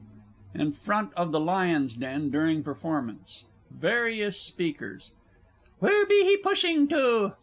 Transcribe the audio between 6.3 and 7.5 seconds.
pushin' to?